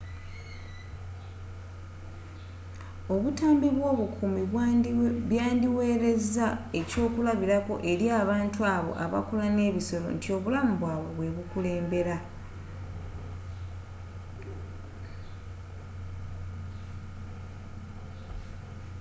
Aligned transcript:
obutambi 3.13 3.67
bw’obukuumi 3.77 4.43
byandiwereza 5.29 6.47
ekyokulabirako 6.79 7.73
eri 7.91 8.07
abantu 8.21 8.59
abo 8.75 8.91
abakola 9.05 9.45
n’ebisolo 9.55 10.07
nti 10.15 10.27
obulamu 10.35 10.73
bwabwe 10.79 11.09
bwe 11.17 11.29
bukulembera. 11.35 12.15